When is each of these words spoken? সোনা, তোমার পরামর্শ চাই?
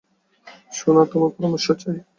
সোনা, 0.73 1.03
তোমার 1.11 1.31
পরামর্শ 1.35 1.67
চাই? 1.81 1.97